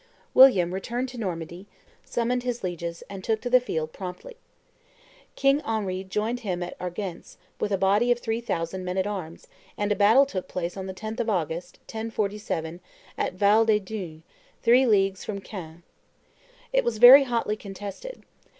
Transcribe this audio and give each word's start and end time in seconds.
William 0.33 0.73
returned 0.73 1.07
to 1.09 1.17
Normandy, 1.19 1.67
summoned 2.03 2.41
his 2.41 2.63
lieges, 2.63 3.03
and 3.07 3.23
took 3.23 3.39
the 3.41 3.59
field 3.59 3.93
promptly. 3.93 4.35
King 5.35 5.59
Henry 5.59 6.03
joined 6.03 6.39
him 6.39 6.63
at 6.63 6.75
Argence, 6.79 7.37
with 7.59 7.71
a 7.71 7.77
body 7.77 8.11
of 8.11 8.17
three 8.17 8.41
thousand 8.41 8.83
men 8.83 8.97
at 8.97 9.05
arms, 9.05 9.45
and 9.77 9.91
a 9.91 9.95
battle 9.95 10.25
took 10.25 10.47
place 10.47 10.75
on 10.75 10.87
the 10.87 10.93
10th 10.95 11.19
of 11.19 11.29
August, 11.29 11.77
1047, 11.81 12.79
at 13.15 13.33
Val 13.33 13.63
des 13.63 13.77
Dunes, 13.79 14.23
three 14.63 14.87
leagues 14.87 15.23
from 15.23 15.39
Caen. 15.39 15.83
It 16.73 16.83
was 16.83 16.97
very 16.97 17.25
hotly 17.25 17.55
contested. 17.55 18.23